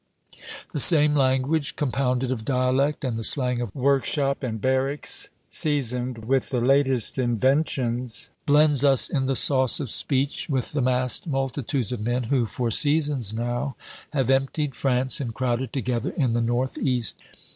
The 0.73 0.79
same 0.79 1.13
language, 1.13 1.75
compounded 1.75 2.31
of 2.31 2.43
dialect 2.43 3.05
and 3.05 3.17
the 3.17 3.23
slang 3.23 3.61
of 3.61 3.75
workshop 3.75 4.41
and 4.41 4.59
barracks, 4.59 5.29
seasoned 5.51 6.25
with 6.25 6.49
the 6.49 6.59
latest 6.59 7.19
inventions, 7.19 8.31
blends 8.47 8.83
us 8.83 9.09
in 9.11 9.27
the 9.27 9.35
sauce 9.35 9.79
of 9.79 9.91
speech 9.91 10.49
with 10.49 10.71
the 10.71 10.81
massed 10.81 11.27
multitudes 11.27 11.91
of 11.91 12.01
men 12.01 12.23
who 12.33 12.47
(for 12.47 12.71
seasons 12.71 13.31
now) 13.31 13.75
have 14.09 14.31
emptied 14.31 14.73
France 14.73 15.21
and 15.21 15.35
crowded 15.35 15.71
together 15.71 16.09
in 16.09 16.33
the 16.33 16.41
North 16.41 16.79
East. 16.79 17.17